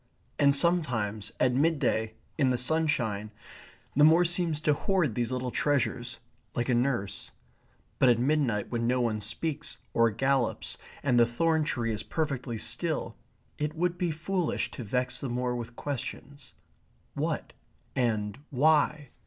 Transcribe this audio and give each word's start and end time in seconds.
And 0.39 0.55
sometimes 0.55 1.31
at 1.39 1.53
midday, 1.53 2.15
in 2.35 2.49
the 2.49 2.57
sunshine, 2.57 3.29
the 3.95 4.03
moor 4.03 4.25
seems 4.25 4.59
to 4.61 4.73
hoard 4.73 5.13
these 5.13 5.31
little 5.31 5.51
treasures, 5.51 6.17
like 6.55 6.69
a 6.69 6.73
nurse. 6.73 7.29
But 7.99 8.09
at 8.09 8.17
midnight 8.17 8.71
when 8.71 8.87
no 8.87 8.99
one 8.99 9.21
speaks 9.21 9.77
or 9.93 10.09
gallops, 10.09 10.79
and 11.03 11.19
the 11.19 11.27
thorn 11.27 11.63
tree 11.65 11.93
is 11.93 12.01
perfectly 12.01 12.57
still, 12.57 13.15
it 13.59 13.75
would 13.75 13.95
be 13.99 14.09
foolish 14.09 14.71
to 14.71 14.83
vex 14.83 15.19
the 15.21 15.29
moor 15.29 15.53
with 15.55 15.75
questions 15.75 16.55
what? 17.13 17.53
and 17.95 18.39
why? 18.49 19.09